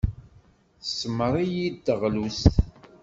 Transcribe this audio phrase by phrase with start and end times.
[0.81, 2.53] Tesmar-iyi-d taɣlust.